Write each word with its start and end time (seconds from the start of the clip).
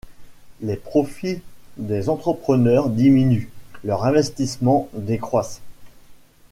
Les 0.61 0.77
profits 0.77 1.41
des 1.77 2.09
entrepreneurs 2.09 2.89
diminuent, 2.89 3.51
leurs 3.83 4.03
investissements 4.03 4.89
décroissent. 4.95 5.61